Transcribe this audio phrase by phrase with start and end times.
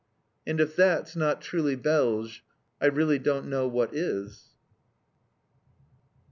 [0.47, 2.43] And if that's not truly Belge,
[2.81, 4.49] I really don't know what is!